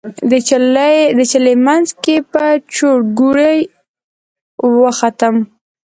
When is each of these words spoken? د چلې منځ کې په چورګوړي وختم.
د 1.17 1.21
چلې 1.31 1.53
منځ 1.65 1.87
کې 2.03 2.15
په 2.33 2.43
چورګوړي 2.75 3.57
وختم. 4.81 5.35